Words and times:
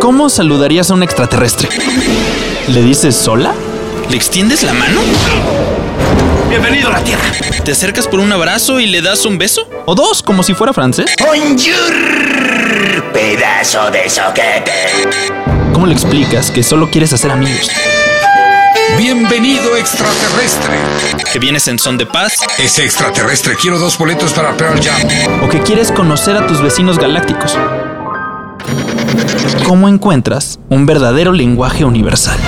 ¿Cómo 0.00 0.30
saludarías 0.30 0.90
a 0.90 0.94
un 0.94 1.02
extraterrestre? 1.02 1.68
¿Le 2.68 2.82
dices 2.82 3.14
sola? 3.14 3.52
¿Le 4.08 4.16
extiendes 4.16 4.62
la 4.62 4.72
mano? 4.72 4.98
Bienvenido 6.48 6.88
a 6.88 6.92
la 6.92 7.04
Tierra. 7.04 7.22
¿Te 7.62 7.72
acercas 7.72 8.08
por 8.08 8.18
un 8.18 8.32
abrazo 8.32 8.80
y 8.80 8.86
le 8.86 9.02
das 9.02 9.26
un 9.26 9.36
beso? 9.36 9.68
¿O 9.84 9.94
dos, 9.94 10.22
como 10.22 10.42
si 10.42 10.54
fuera 10.54 10.72
francés? 10.72 11.10
Bonjour, 11.20 11.92
pedazo 13.12 13.90
de 13.90 14.08
soquete. 14.08 14.72
¿Cómo 15.74 15.86
le 15.86 15.92
explicas 15.92 16.50
que 16.50 16.62
solo 16.62 16.90
quieres 16.90 17.12
hacer 17.12 17.30
amigos? 17.30 17.70
Bienvenido 18.96 19.76
extraterrestre. 19.76 20.74
¿Que 21.30 21.38
vienes 21.38 21.68
en 21.68 21.78
son 21.78 21.98
de 21.98 22.06
paz? 22.06 22.38
Ese 22.58 22.84
extraterrestre, 22.84 23.54
quiero 23.54 23.78
dos 23.78 23.98
boletos 23.98 24.32
para 24.32 24.56
Pearl 24.56 24.80
Jam. 24.82 25.42
¿O 25.42 25.48
que 25.50 25.60
quieres 25.60 25.92
conocer 25.92 26.38
a 26.38 26.46
tus 26.46 26.62
vecinos 26.62 26.98
galácticos? 26.98 27.56
¿Cómo 29.64 29.88
encuentras 29.88 30.58
un 30.68 30.86
verdadero 30.86 31.32
lenguaje 31.32 31.84
universal? 31.84 32.38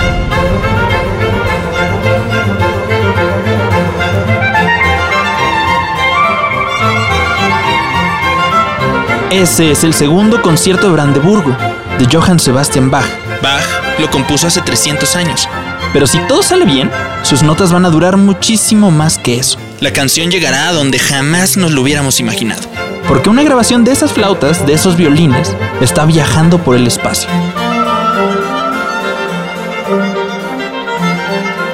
Ese 9.30 9.70
es 9.70 9.82
el 9.82 9.94
segundo 9.94 10.42
concierto 10.42 10.88
de 10.88 10.92
Brandeburgo 10.92 11.56
de 11.98 12.06
Johann 12.12 12.38
Sebastian 12.38 12.90
Bach. 12.90 13.06
Bach 13.42 13.64
lo 13.98 14.10
compuso 14.10 14.46
hace 14.46 14.60
300 14.60 15.16
años. 15.16 15.48
Pero 15.92 16.06
si 16.06 16.18
todo 16.26 16.42
sale 16.42 16.64
bien, 16.64 16.90
sus 17.22 17.42
notas 17.42 17.72
van 17.72 17.84
a 17.84 17.90
durar 17.90 18.16
muchísimo 18.16 18.90
más 18.90 19.18
que 19.18 19.38
eso. 19.38 19.58
La 19.80 19.92
canción 19.92 20.30
llegará 20.30 20.68
a 20.68 20.72
donde 20.72 20.98
jamás 20.98 21.56
nos 21.56 21.72
lo 21.72 21.82
hubiéramos 21.82 22.20
imaginado. 22.20 22.62
Porque 23.08 23.30
una 23.30 23.42
grabación 23.42 23.84
de 23.84 23.92
esas 23.92 24.12
flautas, 24.12 24.66
de 24.66 24.74
esos 24.74 24.96
violines, 24.96 25.54
está 25.82 26.04
viajando 26.04 26.58
por 26.58 26.76
el 26.76 26.86
espacio. 26.86 27.28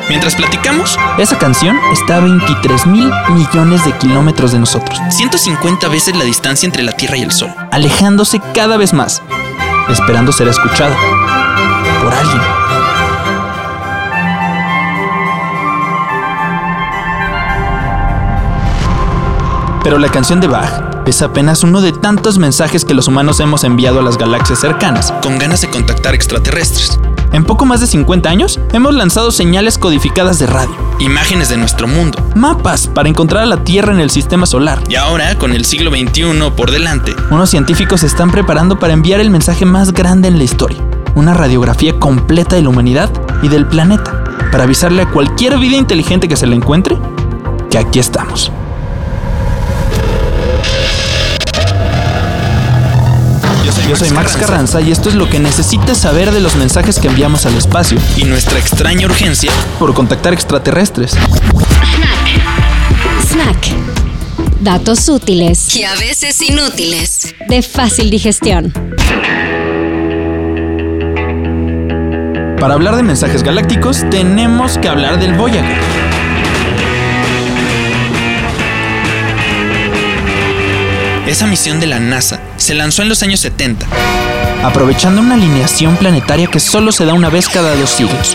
Mientras 0.09 0.35
platicamos, 0.35 0.99
Esa 1.19 1.39
canción 1.39 1.77
está 1.93 2.17
a 2.17 2.21
23 2.21 2.87
mil 2.87 3.11
millones 3.31 3.85
de 3.85 3.93
kilómetros 3.93 4.53
de 4.53 4.59
nosotros, 4.59 4.99
150 5.11 5.89
veces 5.89 6.17
la 6.17 6.25
distancia 6.25 6.67
entre 6.67 6.83
la 6.83 6.93
Tierra 6.93 7.17
y 7.17 7.23
el 7.23 7.33
Sol. 7.33 7.55
alejándose 7.71 8.41
cada 8.55 8.77
vez 8.77 8.93
más, 8.93 9.23
esperando 9.89 10.33
ser 10.33 10.49
escuchada 10.49 10.97
por 12.03 12.15
alguien. 12.15 12.43
Pero 19.83 19.99
la 19.99 20.09
canción 20.09 20.41
de 20.41 20.49
Bach 20.49 20.88
es 21.09 21.23
apenas 21.23 21.63
uno 21.63 21.81
de 21.81 21.93
tantos 21.93 22.39
mensajes 22.39 22.85
que 22.85 22.95
los 22.95 23.09
humanos 23.09 23.41
hemos 23.41 23.65
enviado 23.65 24.01
a 24.01 24.03
las 24.03 24.19
galaxias 24.19 24.61
cercanas. 24.61 25.13
Con 25.23 25.39
ganas 25.39 25.61
de 25.63 25.71
contactar 25.71 26.15
extraterrestres. 26.15 26.99
En 27.33 27.45
poco 27.45 27.65
más 27.65 27.81
de 27.81 27.87
50 27.87 28.29
años, 28.29 28.59
hemos 28.73 28.95
lanzado 28.95 29.31
señales 29.31 29.79
codificadas 29.79 30.39
de 30.39 30.47
radio, 30.47 30.75
Imágenes 30.99 31.49
de 31.49 31.57
nuestro 31.57 31.87
mundo. 31.87 32.19
mapas 32.35 32.89
para 32.89 33.09
encontrar 33.09 33.43
a 33.43 33.47
la 33.47 33.65
Tierra 33.65 33.93
en 33.93 34.01
el 34.01 34.11
sistema 34.11 34.47
solar. 34.47 34.83
Y 34.89 34.97
ahora, 34.97 35.37
con 35.37 35.53
el 35.53 35.65
siglo 35.65 35.91
XXI 35.91 36.51
por 36.57 36.71
delante, 36.71 37.15
Unos 37.31 37.51
científicos 37.51 38.01
se 38.01 38.07
están 38.07 38.31
preparando 38.31 38.79
para 38.79 38.95
enviar 38.95 39.21
el 39.21 39.31
mensaje 39.31 39.65
más 39.65 39.93
grande 39.93 40.29
en 40.29 40.39
la 40.39 40.45
historia, 40.45 40.79
una 41.15 41.35
radiografía 41.35 41.99
completa 41.99 42.57
de 42.57 42.63
la 42.63 42.71
humanidad 42.71 43.11
y 43.43 43.49
del 43.49 43.67
planeta, 43.67 44.25
para 44.51 44.65
avisarle 44.65 45.03
a 45.03 45.11
cualquier 45.11 45.59
vida 45.59 45.77
inteligente 45.77 46.29
que 46.29 46.37
se 46.37 46.47
la 46.47 46.55
encuentre 46.55 46.99
que 47.71 47.79
aquí 47.79 47.99
estamos. 47.99 48.51
Yo 53.87 53.97
soy 53.97 54.11
Max 54.11 54.37
Carranza 54.37 54.81
y 54.81 54.91
esto 54.91 55.09
es 55.09 55.15
lo 55.15 55.29
que 55.29 55.39
necesitas 55.39 55.99
saber 55.99 56.33
de 56.33 56.41
los 56.41 56.57
mensajes 56.57 56.99
que 56.99 57.09
enviamos 57.09 57.47
al 57.47 57.57
espacio 57.57 57.99
y 58.17 58.25
nuestra 58.25 58.59
extraña 58.59 59.07
urgencia 59.07 59.53
por 59.79 59.95
contactar 59.95 60.33
extraterrestres. 60.33 61.13
Snack. 63.29 63.69
Datos 64.61 65.09
útiles, 65.09 65.77
y 65.77 65.85
a 65.85 65.95
veces 65.95 66.43
inútiles. 66.43 67.35
de 67.49 67.63
fácil 67.63 68.11
digestión. 68.11 68.73
Para 72.59 72.75
hablar 72.75 72.97
de 72.97 73.05
mensajes 73.05 73.43
galácticos 73.45 74.05
tenemos 74.11 74.79
que 74.79 74.89
hablar 74.89 75.21
del 75.21 75.35
Voyager. 75.35 75.79
Esa 81.29 81.47
misión 81.47 81.79
de 81.79 81.87
la 81.87 82.01
NASA 82.01 82.41
se 82.57 82.75
lanzó 82.75 83.03
en 83.03 83.11
los 83.11 83.23
años 83.23 83.41
70. 83.41 83.87
aprovechando 84.65 85.21
una 85.21 85.35
alineación 85.35 85.99
planetaria 85.99 86.47
que 86.47 86.59
solo 86.59 86.91
se 86.91 87.05
da 87.05 87.13
una 87.13 87.29
vez 87.29 87.51
cada 87.51 87.77
dos 87.77 87.91
siglos. 87.91 88.35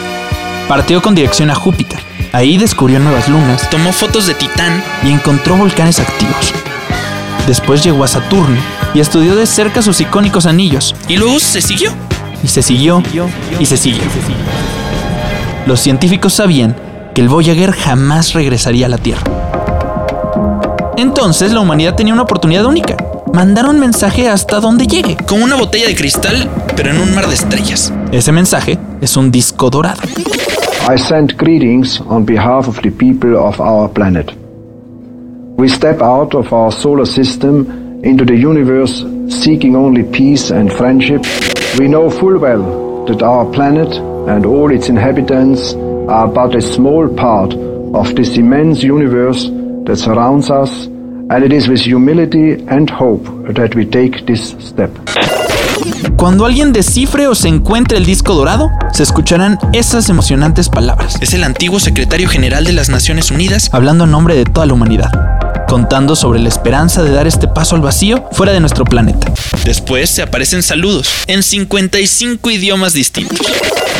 Partió 0.67 1.01
con 1.01 1.15
dirección 1.15 1.49
a 1.49 1.55
Júpiter. 1.55 1.99
Ahí 2.33 2.59
descubrió 2.59 2.99
nuevas 2.99 3.27
lunas 3.29 3.67
Tomó 3.71 3.93
fotos 3.93 4.27
de 4.27 4.35
Titán 4.35 4.83
y 5.03 5.09
encontró 5.09 5.55
volcanes 5.55 5.99
activos. 5.99 6.53
Después 7.47 7.83
llegó 7.83 8.03
a 8.03 8.07
Saturno 8.07 8.61
y 8.93 8.99
estudió 8.99 9.35
de 9.35 9.47
cerca 9.47 9.81
sus 9.81 9.99
icónicos 9.99 10.45
anillos. 10.45 10.93
y 11.07 11.17
luego 11.17 11.39
se 11.39 11.61
siguió. 11.61 11.91
Y 12.43 12.47
se 12.47 12.61
siguió 12.61 13.01
y 13.59 13.65
se 13.65 13.75
siguió. 13.75 14.03
Los 15.65 15.79
científicos 15.79 16.35
sabían 16.35 16.75
que 17.15 17.21
el 17.21 17.27
Voyager 17.27 17.71
jamás 17.71 18.33
regresaría 18.33 18.85
a 18.85 18.89
la 18.89 18.99
Tierra. 18.99 19.23
Entonces 20.97 21.51
la 21.53 21.61
humanidad 21.61 21.95
tenía 21.95 22.13
una 22.13 22.23
oportunidad 22.23 22.65
única. 22.65 22.97
Mandar 23.33 23.67
un 23.67 23.79
mensaje 23.79 24.29
hasta 24.29 24.59
donde 24.59 24.85
llegue. 24.85 25.17
Como 25.27 25.43
una 25.43 25.55
botella 25.55 25.87
de 25.87 25.95
cristal, 25.95 26.47
pero 26.75 26.91
en 26.91 26.99
un 26.99 27.15
mar 27.15 27.27
de 27.27 27.33
estrellas. 27.33 27.91
Ese 28.11 28.31
mensaje 28.31 28.77
es 29.01 29.17
un 29.17 29.31
disco 29.31 29.69
dorado. 29.69 30.01
I 30.87 30.97
send 30.97 31.35
greetings 31.37 31.99
on 32.01 32.25
behalf 32.25 32.67
of 32.67 32.79
the 32.81 32.91
people 32.91 33.35
of 33.37 33.59
our 33.59 33.89
planet. 33.89 34.31
We 35.57 35.67
step 35.67 36.01
out 36.01 36.35
of 36.35 36.51
our 36.51 36.71
solar 36.71 37.05
system 37.05 38.01
into 38.03 38.25
the 38.25 38.35
universe 38.35 39.03
seeking 39.29 39.75
only 39.75 40.03
peace 40.03 40.51
and 40.51 40.71
friendship. 40.71 41.25
We 41.79 41.87
know 41.87 42.09
full 42.09 42.37
well 42.37 43.05
that 43.05 43.23
our 43.23 43.45
planet 43.51 43.93
and 44.27 44.45
all 44.45 44.71
its 44.71 44.89
inhabitants 44.89 45.73
are 46.07 46.27
but 46.27 46.55
a 46.55 46.61
small 46.61 47.07
part 47.07 47.53
of 47.93 48.13
this 48.15 48.37
immense 48.37 48.83
universe 48.83 49.49
that 49.85 49.97
surrounds 49.97 50.49
us, 50.49 50.87
and 51.29 51.43
it 51.43 51.53
is 51.53 51.67
with 51.67 51.81
humility 51.81 52.53
and 52.67 52.89
hope 52.89 53.23
that 53.53 53.75
we 53.75 53.85
take 53.85 54.25
this 54.25 54.55
step. 54.59 54.91
Cuando 56.17 56.45
alguien 56.45 56.71
descifre 56.71 57.27
o 57.27 57.35
se 57.35 57.49
encuentre 57.49 57.97
el 57.97 58.05
disco 58.05 58.33
dorado, 58.33 58.69
se 58.93 59.03
escucharán 59.03 59.57
esas 59.73 60.09
emocionantes 60.09 60.69
palabras, 60.69 61.17
Es 61.21 61.33
el 61.33 61.43
antiguo 61.43 61.79
secretario 61.79 62.29
general 62.29 62.65
de 62.65 62.73
las 62.73 62.89
Naciones 62.89 63.31
Unidas 63.31 63.69
hablando 63.73 64.05
en 64.05 64.11
nombre 64.11 64.35
de 64.35 64.45
toda 64.45 64.65
la 64.65 64.73
humanidad, 64.73 65.11
contando 65.67 66.15
sobre 66.15 66.39
la 66.39 66.49
esperanza 66.49 67.03
de 67.03 67.11
dar 67.11 67.27
este 67.27 67.47
paso 67.47 67.75
al 67.75 67.81
vacío 67.81 68.29
fuera 68.31 68.53
de 68.53 68.59
nuestro 68.59 68.85
planeta. 68.85 69.31
Después 69.65 70.09
se 70.09 70.21
aparecen 70.21 70.63
saludos 70.63 71.09
en 71.27 71.43
55 71.43 72.49
idiomas 72.51 72.93
distintos 72.93 73.41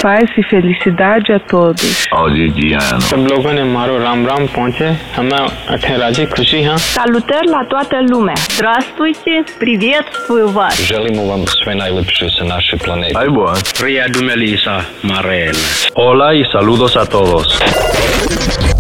paz 0.04 0.30
e 0.38 0.44
felicidade 0.44 1.32
a 1.32 1.40
todos. 1.40 2.06
La! 2.12 3.00
Здравствуйте! 8.52 9.46
Приветствую 9.58 10.50
вас! 10.50 10.78
Hola 15.96 16.36
y 16.36 16.44
saludos 16.52 16.98
a 16.98 17.06
todos. 17.06 17.58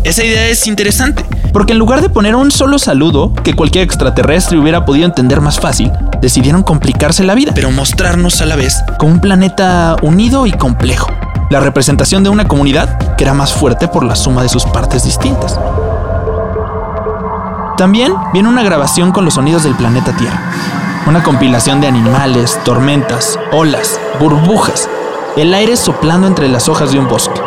Esa 0.03 0.25
idea 0.25 0.49
es 0.49 0.67
interesante 0.67 1.23
porque 1.53 1.73
en 1.73 1.79
lugar 1.79 2.01
de 2.01 2.09
poner 2.09 2.35
un 2.35 2.49
solo 2.49 2.79
saludo 2.79 3.31
que 3.43 3.53
cualquier 3.53 3.83
extraterrestre 3.83 4.57
hubiera 4.57 4.85
podido 4.85 5.05
entender 5.05 5.39
más 5.39 5.59
fácil, 5.59 5.91
decidieron 6.19 6.63
complicarse 6.63 7.23
la 7.23 7.35
vida 7.35 7.51
pero 7.53 7.69
mostrarnos 7.69 8.41
a 8.41 8.47
la 8.47 8.55
vez 8.55 8.83
con 8.97 9.11
un 9.11 9.21
planeta 9.21 9.95
unido 10.01 10.47
y 10.47 10.51
complejo. 10.51 11.07
La 11.51 11.59
representación 11.59 12.23
de 12.23 12.31
una 12.31 12.47
comunidad 12.47 13.15
que 13.15 13.23
era 13.23 13.35
más 13.35 13.53
fuerte 13.53 13.87
por 13.87 14.03
la 14.03 14.15
suma 14.15 14.41
de 14.41 14.49
sus 14.49 14.65
partes 14.65 15.03
distintas. 15.03 15.59
También 17.77 18.13
viene 18.33 18.49
una 18.49 18.63
grabación 18.63 19.11
con 19.11 19.23
los 19.23 19.35
sonidos 19.35 19.63
del 19.63 19.75
planeta 19.75 20.15
Tierra. 20.17 20.41
Una 21.05 21.21
compilación 21.21 21.81
de 21.81 21.87
animales, 21.87 22.57
tormentas, 22.63 23.37
olas, 23.51 23.99
burbujas, 24.19 24.89
el 25.37 25.53
aire 25.53 25.77
soplando 25.77 26.25
entre 26.25 26.49
las 26.49 26.67
hojas 26.67 26.91
de 26.91 26.99
un 26.99 27.07
bosque. 27.07 27.41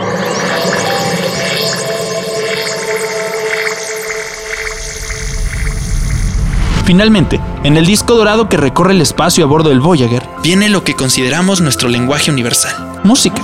Finalmente, 6.86 7.40
en 7.64 7.76
el 7.76 7.84
disco 7.84 8.14
dorado 8.14 8.48
que 8.48 8.56
recorre 8.56 8.92
el 8.92 9.00
espacio 9.00 9.44
a 9.44 9.48
bordo 9.48 9.70
del 9.70 9.80
Voyager, 9.80 10.22
viene 10.40 10.68
lo 10.68 10.84
que 10.84 10.94
consideramos 10.94 11.60
nuestro 11.60 11.88
lenguaje 11.88 12.30
universal. 12.30 13.00
música. 13.02 13.42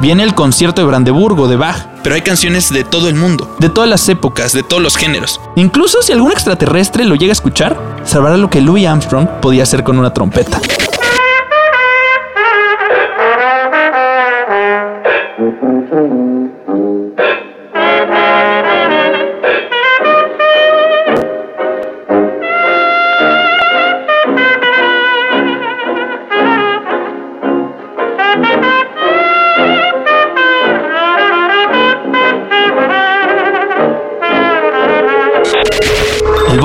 Viene 0.00 0.22
el 0.22 0.34
concierto 0.34 0.82
de 0.82 0.86
Brandeburgo 0.86 1.48
de 1.48 1.56
Bach, 1.56 1.88
Pero 2.04 2.14
hay 2.14 2.22
canciones 2.22 2.72
de 2.72 2.84
todo 2.84 3.08
el 3.08 3.16
mundo, 3.16 3.56
de 3.58 3.70
todas 3.70 3.90
las 3.90 4.08
épocas. 4.08 4.44
pocas 4.44 4.52
de 4.52 4.62
todos 4.62 4.80
los 4.80 4.96
géneros. 4.96 5.40
Incluso 5.56 6.00
si 6.00 6.12
algún 6.12 6.30
extraterrestre 6.30 7.04
lo 7.04 7.16
llega 7.16 7.32
a 7.32 7.32
escuchar, 7.32 7.76
sabrá 8.04 8.36
lo 8.36 8.48
que 8.50 8.60
Louis 8.60 8.86
Armstrong 8.86 9.26
podía 9.40 9.64
hacer 9.64 9.82
con 9.82 9.98
una 9.98 10.14
trompeta. 10.14 10.60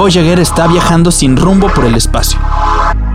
Voyager 0.02 0.40
está 0.40 0.66
viajando 0.66 1.12
sin 1.12 1.38
rumbo 1.38 1.68
por 1.68 1.86
el 1.86 1.94
espacio. 1.94 2.40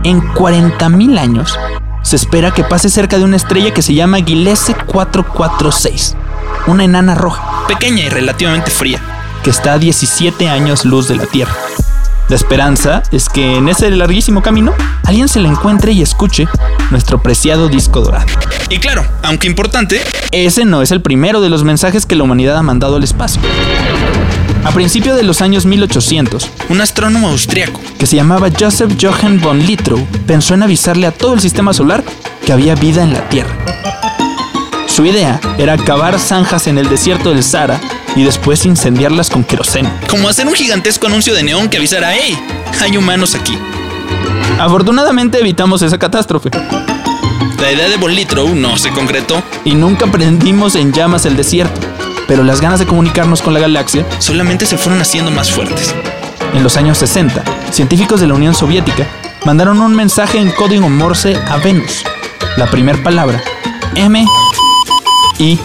En 0.05 0.21
40.000 0.21 1.19
años, 1.19 1.59
se 2.01 2.15
espera 2.15 2.51
que 2.53 2.63
pase 2.63 2.89
cerca 2.89 3.17
de 3.17 3.25
una 3.25 3.35
estrella 3.35 3.73
que 3.73 3.81
se 3.81 3.93
llama 3.93 4.19
Guilese 4.19 4.73
446, 4.73 6.15
una 6.67 6.85
enana 6.85 7.13
roja, 7.13 7.67
Pequeña 7.67 8.05
y 8.05 8.09
relativamente 8.09 8.71
fría. 8.71 9.01
que 9.43 9.49
está 9.49 9.73
a 9.73 9.79
17 9.79 10.47
años 10.47 10.85
luz 10.85 11.09
de 11.09 11.17
la 11.17 11.25
Tierra. 11.25 11.51
La 12.29 12.37
esperanza 12.37 13.03
es 13.11 13.27
que 13.27 13.57
en 13.57 13.67
ese 13.67 13.91
larguísimo 13.91 14.41
camino 14.41 14.73
alguien 15.03 15.27
se 15.27 15.41
le 15.41 15.49
encuentre 15.49 15.91
y 15.91 16.01
escuche 16.01 16.47
nuestro 16.89 17.21
preciado 17.21 17.67
disco 17.67 17.99
dorado. 17.99 18.27
Y 18.69 18.77
claro, 18.79 19.05
aunque 19.23 19.47
importante, 19.47 20.01
Ese 20.31 20.63
no 20.63 20.81
es 20.81 20.91
el 20.91 21.01
primero 21.01 21.41
de 21.41 21.49
los 21.49 21.65
mensajes 21.65 22.05
que 22.05 22.15
la 22.15 22.23
humanidad 22.23 22.55
ha 22.55 22.63
mandado 22.63 22.95
al 22.95 23.03
espacio. 23.03 23.41
A 24.67 24.71
principios 24.71 25.15
de 25.15 25.23
los 25.23 25.41
años 25.41 25.65
1800, 25.65 26.51
un 26.67 26.81
astrónomo 26.81 27.29
austriaco 27.29 27.79
que 27.97 28.05
se 28.05 28.17
llamaba 28.17 28.49
Joseph 28.51 28.97
Johann 29.01 29.39
von 29.39 29.65
Littrow, 29.65 30.05
pensó 30.27 30.55
en 30.55 30.61
avisarle 30.61 31.07
a 31.07 31.13
todo 31.13 31.35
el 31.35 31.39
sistema 31.39 31.71
solar 31.71 32.03
que 32.45 32.51
había 32.51 32.75
vida 32.75 33.01
en 33.01 33.13
la 33.13 33.29
Tierra. 33.29 33.55
Su 34.85 35.05
idea 35.05 35.39
era 35.57 35.77
cavar 35.77 36.19
zanjas 36.19 36.67
en 36.67 36.77
el 36.77 36.89
desierto 36.89 37.29
del 37.29 37.43
Sahara 37.43 37.79
y 38.17 38.23
después 38.23 38.65
incendiarlas 38.65 39.29
con 39.29 39.45
queroseno. 39.45 39.89
como 40.09 40.27
hacer 40.27 40.45
un 40.45 40.53
gigantesco 40.53 41.07
anuncio 41.07 41.33
de 41.33 41.43
neón 41.43 41.69
que 41.69 41.77
avisara, 41.77 42.13
¡Hey! 42.13 42.37
Hay 42.81 42.97
humanos 42.97 43.35
aquí. 43.35 43.57
Afortunadamente 44.59 45.39
evitamos 45.39 45.81
esa 45.81 45.97
catástrofe 45.97 46.49
La 47.61 47.71
idea 47.71 47.87
de 47.87 47.95
Von 47.95 48.13
Littrow 48.13 48.53
no 48.53 48.77
se 48.77 48.89
concretó, 48.91 49.41
y 49.63 49.75
nunca 49.75 50.07
prendimos 50.07 50.75
en 50.75 50.91
llamas 50.91 51.25
el 51.25 51.37
desierto, 51.37 51.79
pero 52.27 52.43
las 52.43 52.61
ganas 52.61 52.79
de 52.79 52.85
comunicarnos 52.85 53.41
con 53.41 53.53
la 53.53 53.59
galaxia 53.59 54.05
solamente 54.19 54.65
se 54.65 54.77
fueron 54.77 55.01
haciendo 55.01 55.31
más 55.31 55.51
fuertes. 55.51 55.95
En 56.53 56.63
los 56.63 56.77
años 56.77 56.97
60, 56.97 57.43
científicos 57.71 58.19
de 58.19 58.27
la 58.27 58.33
Unión 58.33 58.53
Soviética 58.53 59.07
mandaron 59.45 59.81
un 59.81 59.95
mensaje 59.95 60.39
en 60.39 60.51
código 60.51 60.89
Morse 60.89 61.35
a 61.35 61.57
Venus. 61.57 62.03
La 62.57 62.67
primera 62.67 63.01
palabra, 63.01 63.41
M, 63.95 64.25
I, 65.39 65.59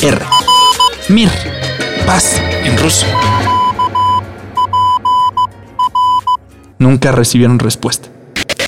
R. 0.00 0.24
Mir, 1.08 1.30
paz. 2.06 2.40
En 2.64 2.78
ruso. 2.78 3.06
Nunca 6.78 7.12
recibieron 7.12 7.58
respuesta. 7.58 8.08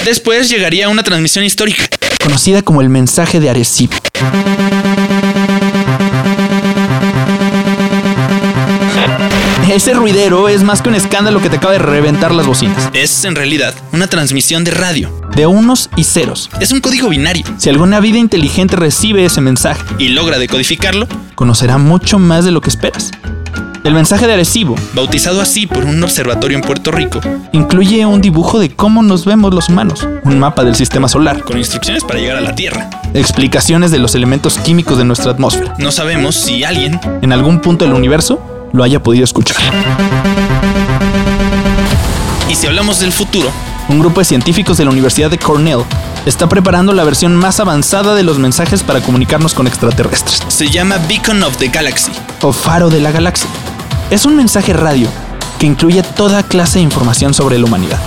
Después 0.04 0.50
llegaría 0.50 0.88
una 0.88 1.02
transmisión 1.02 1.44
histórica. 1.44 1.84
Conocida 2.22 2.62
como 2.62 2.80
el 2.80 2.88
mensaje 2.88 3.40
de 3.40 3.50
Arecibo. 3.50 3.94
Ese 9.74 9.92
ruidero 9.92 10.48
es 10.48 10.62
más 10.62 10.82
que 10.82 10.88
un 10.88 10.94
escándalo 10.94 11.42
que 11.42 11.50
te 11.50 11.56
acaba 11.56 11.72
de 11.72 11.80
reventar 11.80 12.32
las 12.32 12.46
bocinas. 12.46 12.90
Es, 12.92 13.24
en 13.24 13.34
realidad, 13.34 13.74
una 13.90 14.06
transmisión 14.06 14.62
de 14.62 14.70
radio. 14.70 15.10
De 15.34 15.46
unos 15.46 15.90
y 15.96 16.04
ceros. 16.04 16.48
Es 16.60 16.70
un 16.70 16.78
código 16.80 17.08
binario. 17.08 17.44
Si 17.56 17.70
alguna 17.70 17.98
vida 17.98 18.18
inteligente 18.18 18.76
recibe 18.76 19.24
ese 19.24 19.40
mensaje, 19.40 19.82
Y 19.98 20.10
logra 20.10 20.38
decodificarlo, 20.38 21.08
conocerá 21.34 21.78
mucho 21.78 22.20
más 22.20 22.44
de 22.44 22.52
lo 22.52 22.60
que 22.60 22.70
esperas. 22.70 23.10
El 23.82 23.94
mensaje 23.94 24.28
de 24.28 24.34
Arecibo 24.34 24.76
bautizado 24.94 25.40
así 25.40 25.66
por 25.66 25.84
un 25.84 26.00
observatorio 26.04 26.56
en 26.56 26.62
Puerto 26.62 26.92
Rico, 26.92 27.20
incluye 27.50 28.06
un 28.06 28.20
dibujo 28.20 28.60
de 28.60 28.70
cómo 28.70 29.02
nos 29.02 29.24
vemos 29.24 29.52
los 29.52 29.68
humanos, 29.68 30.06
un 30.22 30.38
mapa 30.38 30.62
del 30.62 30.76
sistema 30.76 31.08
solar, 31.08 31.42
con 31.42 31.58
instrucciones 31.58 32.04
para 32.04 32.20
llegar 32.20 32.36
a 32.36 32.40
la 32.40 32.54
Tierra. 32.54 32.88
explicaciones 33.12 33.90
de 33.90 33.98
los 33.98 34.14
elementos 34.14 34.56
químicos 34.58 34.98
de 34.98 35.04
nuestra 35.04 35.32
atmósfera. 35.32 35.74
No 35.78 35.90
sabemos 35.90 36.36
si 36.36 36.62
alguien 36.62 37.00
En 37.22 37.32
algún 37.32 37.60
punto 37.60 37.84
del 37.84 37.94
universo 37.94 38.53
lo 38.74 38.82
haya 38.82 39.02
podido 39.02 39.24
escuchar. 39.24 39.56
Y 42.48 42.54
si 42.56 42.66
hablamos 42.66 43.00
del 43.00 43.12
futuro, 43.12 43.50
Un 43.86 43.98
grupo 44.00 44.20
de 44.20 44.24
científicos 44.24 44.78
de 44.78 44.84
la 44.86 44.90
Universidad 44.90 45.30
de 45.30 45.36
Cornell 45.36 45.80
está 46.24 46.48
preparando 46.48 46.94
la 46.94 47.04
versión 47.04 47.36
más 47.36 47.60
avanzada 47.60 48.14
de 48.14 48.22
los 48.22 48.38
mensajes 48.38 48.82
para 48.82 49.02
comunicarnos 49.02 49.52
con 49.52 49.66
extraterrestres, 49.66 50.42
se 50.48 50.70
llama 50.70 50.96
Beacon 51.06 51.42
of 51.42 51.58
the 51.58 51.68
Galaxy. 51.68 52.10
o 52.40 52.50
faro 52.50 52.88
de 52.88 53.00
la 53.00 53.10
galaxia. 53.12 53.46
Es 54.10 54.24
un 54.24 54.36
mensaje 54.36 54.72
radio 54.72 55.06
que 55.58 55.66
incluye 55.66 56.02
toda 56.02 56.42
clase 56.42 56.78
de 56.78 56.84
información 56.84 57.34
sobre 57.34 57.58
la 57.58 57.66
humanidad. 57.66 57.98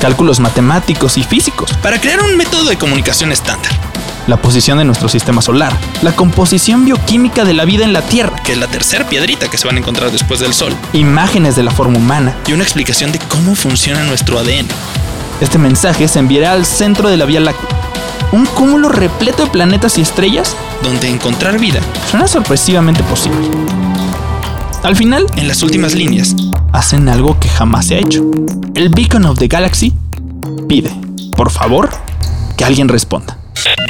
Cálculos 0.00 0.40
matemáticos 0.40 1.18
y 1.18 1.22
físicos, 1.22 1.70
Para 1.82 2.00
crear 2.00 2.22
un 2.22 2.34
método 2.38 2.64
de 2.70 2.78
comunicación 2.78 3.30
estándar, 3.30 3.72
la 4.28 4.36
posición 4.36 4.78
de 4.78 4.84
nuestro 4.84 5.08
sistema 5.08 5.42
solar, 5.42 5.72
la 6.02 6.12
composición 6.12 6.84
bioquímica 6.84 7.44
de 7.44 7.54
la 7.54 7.64
vida 7.64 7.84
en 7.84 7.92
la 7.92 8.02
Tierra, 8.02 8.36
que 8.44 8.52
es 8.52 8.58
la 8.58 8.68
tercera 8.68 9.08
piedrita 9.08 9.48
que 9.48 9.58
se 9.58 9.66
van 9.66 9.76
a 9.76 9.80
encontrar 9.80 10.12
después 10.12 10.38
del 10.38 10.54
Sol, 10.54 10.74
imágenes 10.92 11.56
de 11.56 11.62
la 11.62 11.70
forma 11.70 11.98
humana. 11.98 12.36
y 12.46 12.52
una 12.52 12.62
explicación 12.62 13.10
de 13.10 13.18
cómo 13.18 13.54
funciona 13.54 14.04
nuestro 14.04 14.38
ADN. 14.38 14.66
Este 15.40 15.58
mensaje 15.58 16.06
se 16.08 16.18
enviará 16.18 16.52
al 16.52 16.66
centro 16.66 17.08
de 17.08 17.16
la 17.16 17.24
Vía 17.24 17.40
Láctea, 17.40 17.68
un 18.32 18.44
cúmulo 18.44 18.90
repleto 18.90 19.44
de 19.44 19.50
planetas 19.50 19.96
y 19.96 20.02
estrellas 20.02 20.54
donde 20.82 21.08
encontrar 21.08 21.58
vida, 21.58 21.80
suena 22.10 22.28
sorpresivamente 22.28 23.02
posible. 23.04 23.48
Al 24.82 24.94
final, 24.94 25.26
en 25.36 25.48
las 25.48 25.62
últimas 25.62 25.94
líneas, 25.94 26.36
hacen 26.72 27.08
algo 27.08 27.38
que 27.40 27.48
jamás 27.48 27.86
se 27.86 27.96
ha 27.96 27.98
hecho. 27.98 28.24
El 28.74 28.90
Beacon 28.90 29.24
of 29.24 29.38
the 29.38 29.48
Galaxy 29.48 29.94
pide, 30.68 30.92
por 31.36 31.50
favor, 31.50 31.90
que 32.56 32.64
alguien 32.64 32.88
responda. 32.88 33.38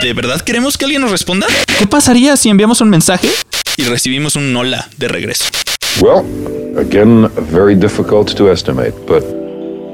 ¿De 0.02 0.12
verdad 0.12 0.40
queremos 0.40 0.76
que 0.76 0.84
alguien 0.84 1.02
nos 1.02 1.10
responda? 1.10 1.46
¿Qué 1.78 1.86
pasaría 1.86 2.36
si 2.36 2.48
enviamos 2.48 2.80
un 2.80 2.90
mensaje 2.90 3.28
Y 3.78 3.84
recibimos 3.84 4.34
un 4.34 4.56
hola 4.56 4.88
de 4.96 5.06
regreso. 5.06 5.44
Well, 6.00 6.24
again, 6.76 7.28
very 7.48 7.76
difficult 7.76 8.34
to 8.36 8.50
estimate, 8.50 8.92
but 9.06 9.22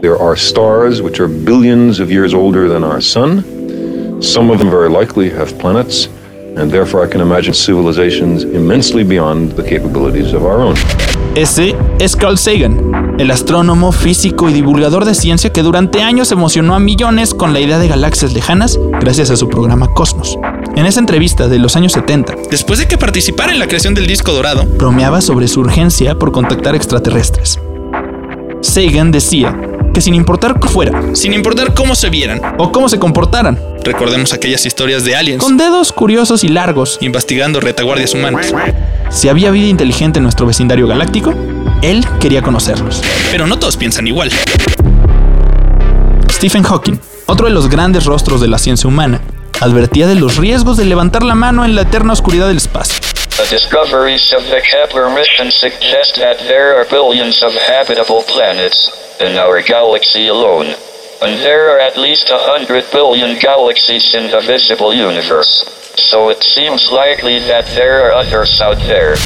there 0.00 0.16
are 0.16 0.36
stars 0.36 1.02
which 1.02 1.20
are 1.20 1.28
billions 1.28 2.00
of 2.00 2.10
years 2.10 2.32
older 2.32 2.66
than 2.66 2.82
our 2.82 3.02
sun. 3.02 3.44
Some 4.22 4.50
of 4.50 4.58
them 4.58 4.70
very 4.70 4.88
likely 4.88 5.28
have 5.28 5.52
planets, 5.58 6.08
and 6.56 6.70
therefore 6.70 7.04
I 7.04 7.10
can 7.10 7.20
imagine 7.20 7.52
civilizations 7.52 8.44
immensely 8.44 9.04
beyond 9.04 9.52
the 9.52 9.62
capabilities 9.62 10.32
of 10.32 10.44
our 10.44 10.62
own. 10.62 10.76
Ese 11.36 11.74
es 12.00 12.16
Carl 12.16 12.38
Sagan, 12.38 13.03
el 13.18 13.30
astrónomo, 13.30 13.92
físico 13.92 14.48
y 14.48 14.52
divulgador 14.52 15.04
de 15.04 15.14
ciencia 15.14 15.52
que 15.52 15.62
durante 15.62 16.02
años 16.02 16.32
emocionó 16.32 16.74
a 16.74 16.80
millones 16.80 17.32
con 17.32 17.52
la 17.52 17.60
idea 17.60 17.78
de 17.78 17.88
galaxias 17.88 18.32
lejanas 18.32 18.78
gracias 19.00 19.30
a 19.30 19.36
su 19.36 19.48
programa 19.48 19.88
Cosmos. 19.88 20.38
En 20.74 20.86
esa 20.86 21.00
entrevista 21.00 21.48
de 21.48 21.58
los 21.58 21.76
años 21.76 21.92
70, 21.92 22.34
Después 22.50 22.78
de 22.78 22.88
que 22.88 22.98
participara 22.98 23.52
en 23.52 23.58
la 23.58 23.66
creación 23.66 23.94
del 23.94 24.06
disco 24.06 24.32
dorado, 24.32 24.64
bromeaba 24.64 25.20
sobre 25.20 25.48
su 25.48 25.60
urgencia 25.60 26.18
por 26.18 26.32
contactar 26.32 26.74
extraterrestres. 26.74 27.60
Sagan 28.60 29.12
decía 29.12 29.56
que 29.92 30.00
sin 30.00 30.14
importar 30.14 30.58
cómo 30.58 30.72
fuera 30.72 31.02
sin 31.14 31.32
importar 31.32 31.74
cómo 31.74 31.94
se 31.94 32.10
vieran, 32.10 32.40
o 32.58 32.72
cómo 32.72 32.88
se 32.88 32.98
comportaran, 32.98 33.60
recordemos 33.84 34.32
aquellas 34.32 34.66
historias 34.66 35.04
de 35.04 35.14
aliens 35.14 35.42
con 35.42 35.56
dedos 35.56 35.92
curiosos 35.92 36.42
y 36.42 36.48
largos, 36.48 36.98
investigando 37.00 37.60
retaguardias 37.60 38.14
humanas. 38.14 38.52
si 39.10 39.28
había 39.28 39.52
vida 39.52 39.68
inteligente 39.68 40.18
en 40.18 40.24
nuestro 40.24 40.46
vecindario 40.46 40.88
galáctico, 40.88 41.32
él 41.82 42.04
quería 42.20 42.42
conocerlos. 42.42 43.02
Pero 43.30 43.46
no 43.46 43.58
todos 43.58 43.76
piensan 43.76 44.06
igual. 44.06 44.30
Stephen 46.30 46.62
Hawking, 46.62 46.98
otro 47.26 47.46
de 47.46 47.52
los 47.52 47.68
grandes 47.68 48.04
rostros 48.04 48.40
de 48.40 48.48
la 48.48 48.58
ciencia 48.58 48.88
humana, 48.88 49.20
advertía 49.60 50.06
de 50.06 50.14
los 50.14 50.36
riesgos 50.36 50.76
de 50.76 50.84
levantar 50.84 51.22
la 51.22 51.34
mano 51.34 51.64
en 51.64 51.74
la 51.74 51.82
eterna 51.82 52.12
oscuridad 52.12 52.48
del 52.48 52.58
espacio. 52.58 52.96
The 53.36 53.48
discoveries 53.50 54.32
of 54.32 54.44
the 54.44 54.60
Kepler 54.62 55.10
mission 55.10 55.50
suggest 55.50 56.16
that 56.16 56.38
there 56.46 56.76
are 56.78 56.84
billions 56.88 57.42
of 57.42 57.52
habitable 57.54 58.22
planets 58.22 58.90
in 59.18 59.36
our 59.36 59.60
galaxy 59.60 60.28
alone, 60.28 60.74
and 61.20 61.40
there 61.40 61.70
are 61.74 61.80
at 61.80 61.96
least 61.96 62.30
a 62.30 62.38
hundred 62.38 62.84
billion 62.92 63.36
galaxies 63.40 64.14
in 64.14 64.30
the 64.30 64.40
visible 64.40 64.94
universe. 64.94 65.64
So 65.96 66.28
it 66.28 66.42
seems 66.42 66.90
likely 66.92 67.40
that 67.40 67.66
there 67.74 68.06
are 68.06 68.12
others 68.12 68.60
out 68.60 68.78
there. 68.86 69.16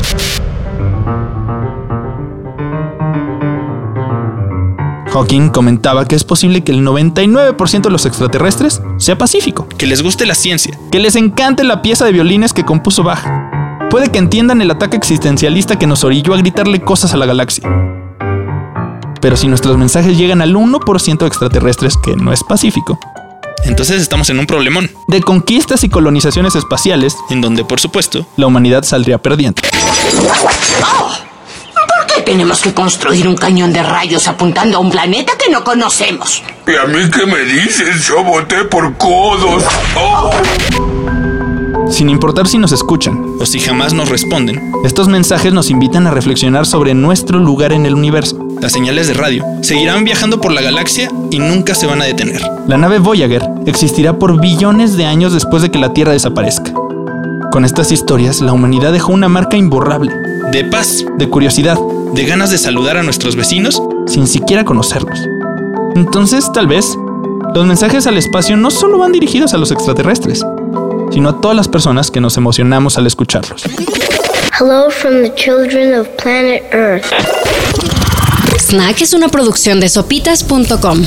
Hawking 5.18 5.48
comentaba 5.48 6.06
que 6.06 6.14
es 6.14 6.22
posible 6.22 6.62
que 6.62 6.70
el 6.70 6.86
99% 6.86 7.82
de 7.82 7.90
los 7.90 8.06
extraterrestres 8.06 8.80
sea 8.98 9.18
pacífico, 9.18 9.66
Que 9.76 9.88
les 9.88 10.00
guste 10.00 10.26
la 10.26 10.36
ciencia, 10.36 10.78
que 10.92 11.00
les 11.00 11.16
encante 11.16 11.64
la 11.64 11.82
pieza 11.82 12.04
de 12.04 12.12
violines 12.12 12.52
que 12.52 12.64
compuso 12.64 13.02
Bach. 13.02 13.18
Puede 13.90 14.12
que 14.12 14.18
entiendan 14.18 14.62
el 14.62 14.70
ataque 14.70 14.96
existencialista 14.96 15.76
que 15.76 15.88
nos 15.88 16.04
orilló 16.04 16.34
a 16.34 16.36
gritarle 16.36 16.80
cosas 16.80 17.14
a 17.14 17.16
la 17.16 17.26
galaxia. 17.26 17.68
Pero 19.20 19.36
si 19.36 19.48
nuestros 19.48 19.76
mensajes 19.76 20.16
llegan 20.16 20.40
al 20.40 20.54
1% 20.54 21.18
de 21.18 21.26
extraterrestres 21.26 21.96
que 21.96 22.14
no 22.14 22.32
es 22.32 22.44
pacífico, 22.44 23.00
entonces 23.64 24.00
estamos 24.00 24.30
en 24.30 24.38
un 24.38 24.46
problemón, 24.46 24.88
de 25.08 25.20
conquistas 25.20 25.82
y 25.82 25.88
colonizaciones 25.88 26.54
espaciales, 26.54 27.16
en 27.28 27.40
donde 27.40 27.64
por 27.64 27.80
supuesto 27.80 28.24
la 28.36 28.46
humanidad 28.46 28.84
saldría 28.84 29.18
perdiendo. 29.18 29.60
¿Por 29.62 29.70
qué 29.72 31.07
tenemos 32.28 32.60
que 32.60 32.74
construir 32.74 33.26
un 33.26 33.36
cañón 33.36 33.72
de 33.72 33.82
rayos 33.82 34.28
apuntando 34.28 34.76
a 34.76 34.80
un 34.80 34.90
planeta 34.90 35.32
que 35.42 35.50
no 35.50 35.64
conocemos? 35.64 36.42
¿Y 36.66 36.76
a 36.76 36.84
mí 36.84 37.10
qué 37.10 37.24
me 37.24 37.38
dices? 37.38 38.06
Yo 38.06 38.22
voté 38.22 38.64
por 38.64 38.98
codos. 38.98 39.64
Oh. 39.96 40.30
Sin 41.88 42.10
importar 42.10 42.46
si 42.46 42.58
nos 42.58 42.72
escuchan, 42.72 43.18
o 43.40 43.46
si 43.46 43.60
jamás 43.60 43.94
nos 43.94 44.10
responden, 44.10 44.60
estos 44.84 45.08
mensajes 45.08 45.54
nos 45.54 45.70
invitan 45.70 46.06
a 46.06 46.10
reflexionar 46.10 46.66
sobre 46.66 46.92
nuestro 46.92 47.38
lugar 47.38 47.72
en 47.72 47.86
el 47.86 47.94
universo. 47.94 48.36
las 48.60 48.72
señales 48.72 49.06
de 49.08 49.14
radio, 49.14 49.46
seguirán 49.62 50.04
viajando 50.04 50.38
por 50.38 50.52
la 50.52 50.60
galaxia 50.60 51.10
y 51.30 51.38
nunca 51.38 51.74
se 51.74 51.86
van 51.86 52.02
a 52.02 52.04
detener. 52.04 52.42
La 52.66 52.76
nave 52.76 52.98
Voyager 52.98 53.48
existirá 53.64 54.18
por 54.18 54.38
billones 54.38 54.98
de 54.98 55.06
años 55.06 55.32
después 55.32 55.62
de 55.62 55.70
que 55.70 55.78
la 55.78 55.94
Tierra 55.94 56.12
desaparezca. 56.12 56.74
Con 57.52 57.64
estas 57.64 57.90
historias, 57.90 58.42
la 58.42 58.52
humanidad 58.52 58.92
dejó 58.92 59.14
una 59.14 59.30
marca 59.30 59.56
imborrable. 59.56 60.12
De 60.52 60.64
paz, 60.64 61.04
de 61.16 61.28
curiosidad, 61.28 61.78
de 62.14 62.24
ganas 62.24 62.50
de 62.50 62.58
saludar 62.58 62.96
a 62.96 63.02
nuestros 63.02 63.36
vecinos, 63.36 63.82
sin 64.06 64.26
siquiera 64.26 64.64
conocerlos. 64.64 65.18
Entonces, 65.94 66.50
tal 66.52 66.66
vez, 66.66 66.96
los 67.54 67.66
mensajes 67.66 68.06
al 68.06 68.18
espacio 68.18 68.56
no 68.56 68.70
solo 68.70 68.98
van 68.98 69.12
dirigidos 69.12 69.54
a 69.54 69.58
los 69.58 69.70
extraterrestres, 69.70 70.44
sino 71.10 71.28
a 71.28 71.40
todas 71.40 71.56
las 71.56 71.68
personas 71.68 72.10
que 72.10 72.20
nos 72.20 72.36
emocionamos 72.36 72.98
al 72.98 73.06
escucharlos. 73.06 73.62
Hello 74.58 74.90
from 74.90 75.22
the 75.22 75.32
children 75.34 75.98
of 75.98 76.08
planet 76.22 76.62
Earth. 76.72 77.06
Snack 78.58 79.00
es 79.02 79.12
una 79.12 79.28
producción 79.28 79.80
de 79.80 79.88
sopitas.com. 79.88 81.04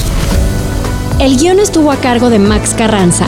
El 1.20 1.38
guion 1.38 1.60
estuvo 1.60 1.92
a 1.92 1.98
cargo 1.98 2.30
de 2.30 2.40
Max 2.40 2.74
Carranza. 2.76 3.28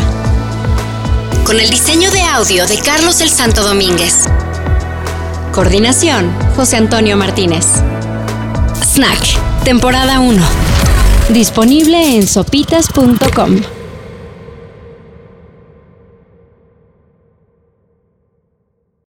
Con 1.46 1.60
el 1.60 1.70
diseño 1.70 2.10
de 2.10 2.22
audio 2.22 2.66
de 2.66 2.80
Carlos 2.80 3.22
el 3.22 3.30
Santo 3.30 3.64
Domínguez. 3.64 4.28
Coordinación, 5.54 6.34
José 6.56 6.78
Antonio 6.78 7.16
Martínez. 7.16 7.68
Snack, 8.84 9.64
temporada 9.64 10.20
1. 10.20 10.44
Disponible 11.30 12.16
en 12.16 12.28
sopitas.com. 12.28 13.62